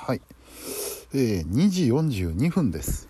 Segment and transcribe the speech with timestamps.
[0.00, 0.22] はい。
[1.12, 3.08] えー、2時42分です。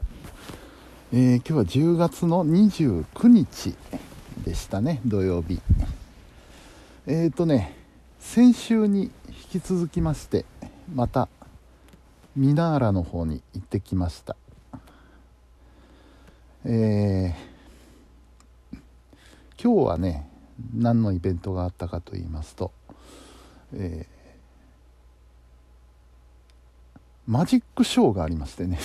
[1.14, 3.74] えー、今日は10月の29日
[4.44, 5.62] でしたね、土曜日。
[7.06, 7.76] えーとね、
[8.18, 9.10] 先週に
[9.52, 10.44] 引き続きまして、
[10.92, 11.28] また、
[12.36, 14.36] ミナーラの方に行ってきました。
[16.64, 18.76] えー、
[19.62, 20.28] 今日はね、
[20.74, 22.72] 何のイベントがあったかと言いますと、
[23.72, 24.19] えー
[27.30, 28.80] マジックショーがありましてね。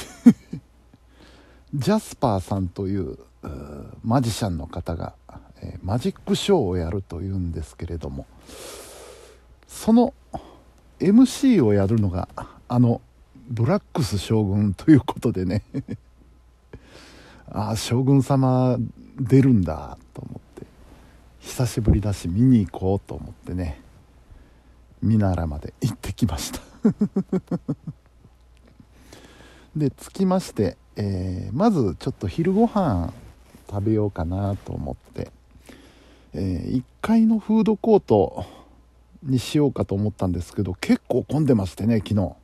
[1.73, 3.17] ジャスパーさんという
[4.03, 5.15] マジシャンの方が、
[5.61, 8.27] えーマジックショーをやるというんですけれども
[9.67, 10.13] その
[10.99, 12.27] MC をやるのが
[12.67, 13.01] あの
[13.49, 15.63] ブラックス将軍ということでね。
[17.49, 18.77] ああ将軍様
[19.19, 20.67] 出るんだと思って
[21.39, 23.81] 久しぶりだし見に行こうと思ってね
[25.01, 26.59] ミナラまで行ってきました。
[29.75, 33.13] で着きまして、えーまずちょっと昼ご飯
[33.69, 35.31] 食べようかなと思って、
[36.33, 38.45] え1階のフードコート
[39.23, 42.35] にしようかと思ったんですけど結構混んでましてね昨日。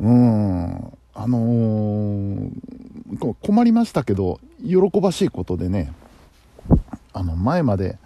[0.00, 0.92] うん。
[1.12, 2.50] あのー
[3.42, 5.92] 困りましたけど喜ばしいことでね
[7.12, 7.98] あの前まで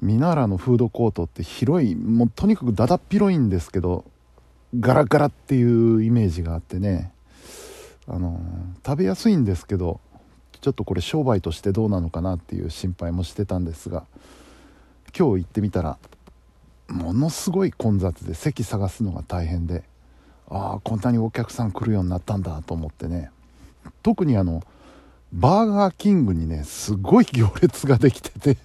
[0.00, 4.04] ミナーラのフードコートって広いもうとにかくだだっ広いんですけど
[4.78, 7.12] ガラガラっていうイメージがあってね。
[8.10, 8.40] あの
[8.84, 10.00] 食べやすいんですけど
[10.62, 14.06] ちょっとこれ商売としてどうなのかなっていう心配もしてたんですが
[15.16, 15.98] 今日行ってみたら
[16.88, 19.84] ものすごい混雑で席探すのが大変で
[20.48, 23.30] ああこんなにお客さん来るようになったんだと思ってね。
[24.02, 24.62] 特にあの
[25.32, 28.56] バーガーキングにねすごい行列ができてて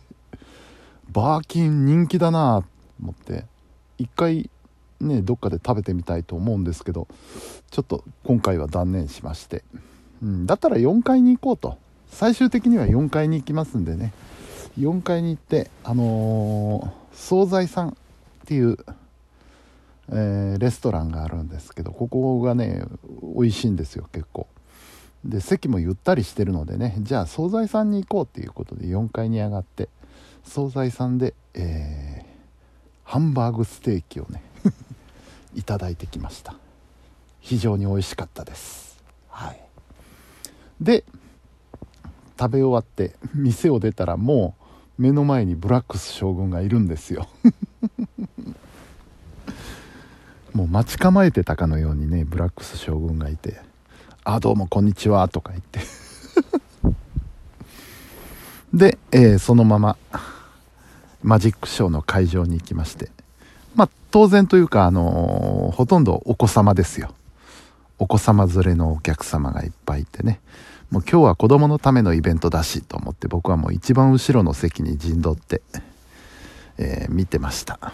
[1.12, 2.68] バーキン人気だなと
[3.02, 3.46] 思って
[3.98, 4.50] 一回
[5.00, 7.08] ねどっかで食べてみたいと思うんですけど
[7.72, 9.64] ちょっと今回は断念しまして、
[10.22, 11.78] うん、だったら4階に行こうと。
[12.14, 14.14] 最終的には4階に行きますんでね。
[14.80, 17.94] 4階に行ってあのー惣菜さんっ
[18.46, 18.78] ていう、
[20.10, 22.84] えーレストランがあるんですけどここがね
[23.36, 24.48] 美味しいんですよ結構。
[25.26, 29.90] で席もゆったりしてるのでねじゃあ惣菜さんに行こうっていうことで4階に上がって
[30.44, 32.34] 惣菜さんで、えー
[33.06, 34.42] ハンバーグステーキをね
[35.56, 36.56] いただいてきました。
[37.40, 39.02] 非常に美味しかったです。
[39.30, 39.60] はい。
[40.80, 41.04] で
[42.40, 44.56] 食べ終わって店を出たらも
[44.98, 47.28] う目の前にブラックス将軍がいるんですよ。
[50.54, 53.62] もう待ち構えてたかのようにねブラックス将軍がいて
[54.24, 55.80] 「あどうもこんにちは」とか言って。
[58.74, 59.98] で、えーそのまま
[61.22, 63.12] マジックショーの会場に行きまして。
[64.14, 67.16] 当然というかあのーほとんどお子様ですよ。
[67.98, 70.40] お子様連れのお客様がいっぱいいてね。
[70.92, 75.64] もう今日は子供のためのイベントだしと思って僕はもう一番後ろの席に陣取って、
[76.78, 77.92] えー見てました。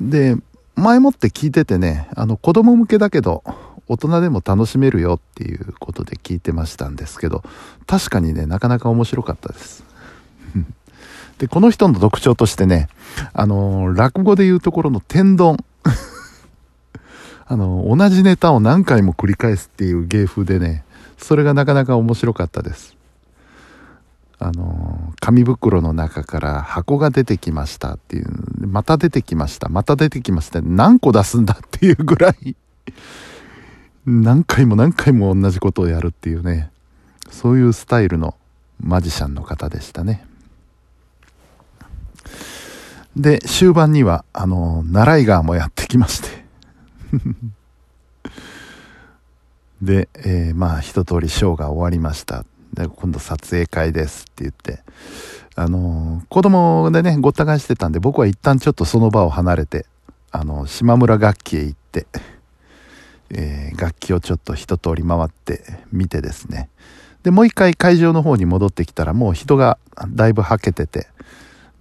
[0.00, 0.36] で
[0.76, 3.42] 前もって聞いててねあの子供向けだけど
[3.88, 7.42] 大人でも楽しめるよっていうことで聞いてましたんですけど
[7.88, 9.82] 確かにねなかなか面白かったです。
[11.38, 12.88] でこの人の特徴としてね
[13.32, 15.56] あの落語でいうところの天丼。
[17.46, 20.82] あの同じネタを何回も繰り返すっていう芸風でね
[21.18, 22.96] それがなかなか面白かったです。
[24.38, 28.26] あの紙袋の中から箱が出てきましたっていう
[28.66, 32.56] また出てきましたまた出てきました何個出すんだっていうぐらい
[34.04, 36.70] 何回も何回も同じことをやるっていうね
[37.30, 38.34] そういうスタイルの
[38.80, 40.26] マジシャンの方でしたね。
[43.16, 46.44] で終盤にはあの習い川もやってきまして。
[49.82, 52.44] で、えーまあ一通りショーが終わりました。
[52.72, 54.82] で今度撮影会ですって言って。
[55.56, 59.86] あのー子供でねごった返してたんで僕は一旦ちょっとその場を離れて
[60.32, 62.06] あの島村楽器へ行って、
[63.30, 65.62] えー楽器をちょっと一通り回って
[65.92, 66.68] 見てですね。
[67.22, 69.78] でもう一回会場の方に戻ってきたらもう人が
[70.08, 71.06] だいぶはけてて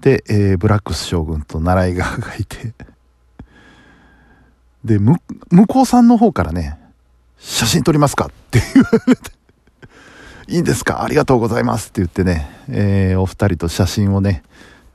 [0.03, 2.73] で、えーブラックス将軍と習い川がいて。
[4.83, 5.17] で向
[5.65, 6.77] こうさんの方からね
[7.39, 9.31] 「写真撮りますか?」って言われて
[10.49, 11.03] 「いいんですか？
[11.03, 14.43] ありがとうございます」って言ってね、えーお二人と写真をね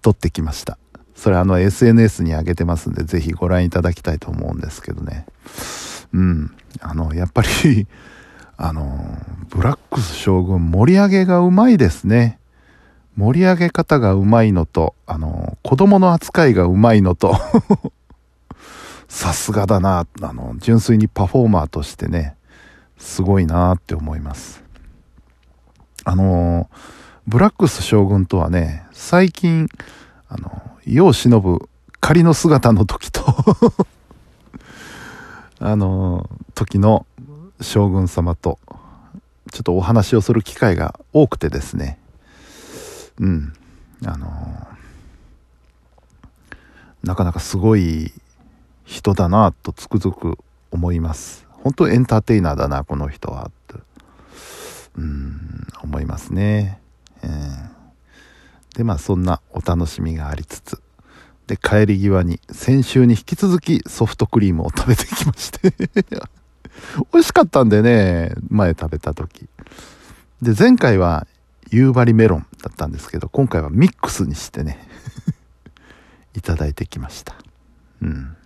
[0.02, 0.76] 撮ってきました。
[1.16, 5.24] それあの SNS に上げてますんでぜひご覧いただきたいと思うんですけどね。
[6.12, 6.52] うん。
[6.80, 7.88] あのやっぱり
[8.58, 9.18] あの
[9.48, 12.38] ブラックス将軍盛り上げがうまいですね。
[13.18, 17.34] 盛り上げ方がうまいのと、あの、子供の扱いがうまいのと、
[19.08, 22.36] さすがだな、あの、純粋にパフォーマーとしてね、
[22.96, 24.62] すごいなって思います。
[26.04, 26.70] あの、
[27.26, 29.66] ブラックス将軍とはね、最近、
[30.28, 31.68] あの、世を忍ぶ
[31.98, 33.24] 仮の姿の時と
[35.58, 37.04] あの、時の
[37.60, 38.60] 将軍様と、
[39.50, 41.98] ちょっとお話をする機会が多くてですね、
[43.20, 43.52] うん、
[44.04, 44.28] あの
[47.02, 48.12] なかなかすごい
[48.84, 50.38] 人だなとつくづく
[50.70, 51.46] 思います。
[51.62, 53.82] 本当エンターテイナーだな、この人は、って、
[54.96, 56.80] うん、思いますね。
[57.22, 60.80] えー、で、まあそんなお楽しみがありつつ、
[61.46, 65.72] で、帰り際に先週に引き続きソフトクリームを食べてきまして
[67.12, 69.48] 美味しかったんでね、前食べた時。
[70.42, 71.26] で、前回は
[71.70, 74.78] 夕張メロンだったんですけど、今回はミックスにしてね
[76.34, 77.34] いただいてきました。
[78.02, 78.36] うん。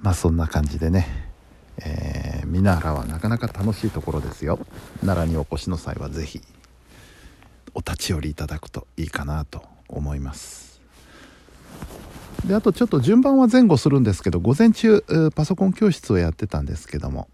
[0.00, 1.32] まあそんな感じでね、
[1.78, 4.58] えー、ミナーラはなかなか楽しいところですよ。
[5.00, 6.40] 奈良にお越しの際は是非
[7.74, 10.80] お立ち寄りいただくといいかなと思います。
[12.46, 15.04] であとちょっと順番は前後するんですけど午前中
[15.34, 17.28] パソコン教室をやってたんですけども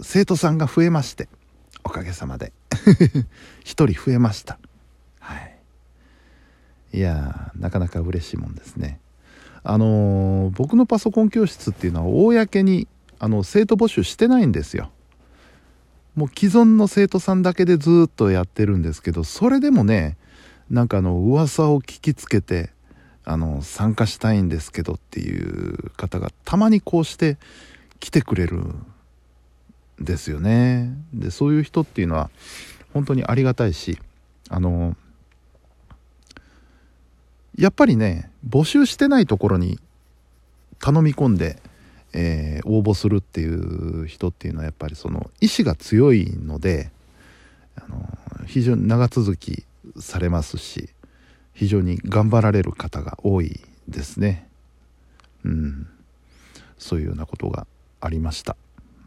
[0.00, 1.28] 生徒さんが増えまして
[1.84, 2.52] おかげさまで
[3.64, 4.58] 1人増えました。
[5.20, 5.58] はい。
[6.94, 9.00] いやなかなか嬉しいもんですね。
[9.64, 12.88] あのー、僕のパソコン教室っていうのは公に
[13.18, 14.90] あの生徒募集してないんですよ。
[16.16, 20.18] もう既存の生徒さんだけでずっとやってるんですけどそれでもね
[20.68, 22.70] なんかあの噂を聞きつけて
[23.24, 27.38] あの参加したいんですけどっていう方がたまにこうして
[28.00, 28.86] 来てくれるん
[30.02, 30.92] ですよね。
[31.12, 32.30] でそういう人っていうのは
[32.92, 33.98] 本当にありがたいし
[34.48, 34.96] あの
[37.56, 39.78] やっぱりね募集してないところに
[40.78, 41.62] 頼み込んで、
[42.12, 46.90] えー、応募するっていう人っていうのはやっぱりその意志が強いので
[47.76, 48.06] あの
[48.46, 49.64] 非常に長続き
[49.98, 50.90] されますし
[51.54, 54.48] 非常に頑張られる方が多いですね。
[55.44, 55.88] うん。
[56.78, 57.66] そういうようなことが
[58.00, 58.56] ありました。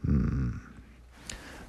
[0.07, 0.61] うん。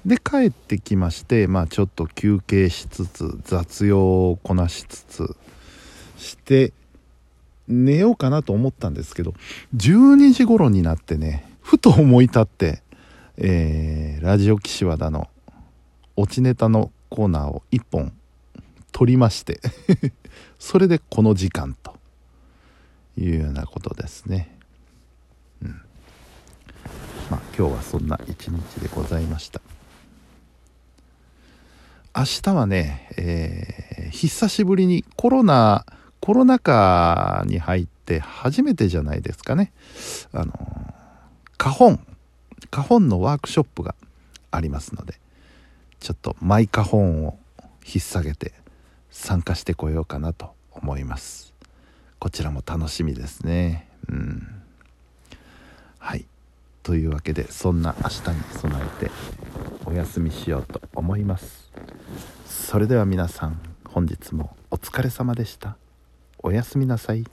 [0.07, 5.35] で帰ってきましてまあちょっと休憩しつつ雑用をこなしつつ
[6.17, 6.71] して
[7.67, 9.33] 寝ようかなと思ったんですけど
[9.75, 12.81] 12時頃になってねふと思い立って、
[13.35, 15.27] えー、ラジオ岸和田の
[16.15, 18.13] 落ちネタのコーナーを1本
[18.93, 19.59] 撮りまして
[20.57, 21.93] それでこの時間と
[23.17, 24.55] いうようなことですね。
[25.61, 25.69] うん。
[27.29, 29.61] まあ今日はそんな一日でございました。
[32.17, 35.85] 明日はね、えー、久しぶりにコロナ
[36.19, 39.71] コロナ禍に入って初めてじゃないですかね。
[40.33, 40.51] あの
[41.59, 41.99] 花本
[42.71, 43.93] 花本のワークショップが
[44.49, 45.19] ありますので
[45.99, 47.37] ちょっとマイ花本を
[47.85, 48.53] 引っ提げて
[49.11, 51.53] 参加してこようかなと思います。
[52.17, 53.87] こちらも楽しみですね。
[54.09, 54.63] うん。
[55.99, 56.25] はい。
[56.81, 59.11] というわけでそんな明日に備えて
[59.85, 61.66] お休みしようと思います。
[62.47, 63.59] それでは皆さん
[63.89, 65.75] 本日もお疲れ様でした。
[66.39, 67.25] おやすみなさい。